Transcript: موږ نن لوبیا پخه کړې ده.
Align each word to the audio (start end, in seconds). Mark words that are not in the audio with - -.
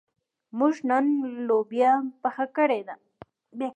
موږ 0.57 0.73
نن 0.89 1.05
لوبیا 1.47 1.91
پخه 2.21 2.45
کړې 2.55 2.81
ده. 2.87 2.95